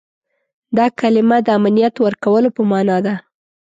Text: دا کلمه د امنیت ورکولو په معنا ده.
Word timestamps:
دا 0.77 0.85
کلمه 0.99 1.37
د 1.43 1.47
امنیت 1.57 1.95
ورکولو 1.99 2.49
په 2.55 2.61
معنا 2.69 2.97
ده. 3.05 3.13